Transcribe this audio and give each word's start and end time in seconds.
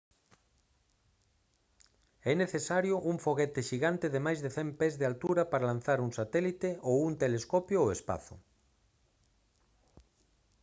é 2.31 2.33
necesario 2.43 2.95
un 3.11 3.17
foguete 3.25 3.61
xigante 3.69 4.07
de 4.13 4.19
máis 4.25 4.39
de 4.45 4.49
100 4.57 4.69
pés 4.79 4.93
de 4.99 5.05
altura 5.11 5.43
para 5.51 5.69
lanzar 5.71 5.99
un 6.05 6.11
satélite 6.19 6.69
ou 6.89 6.95
un 7.09 7.13
telescopio 7.23 7.79
ao 7.81 7.93
espazo 7.97 8.35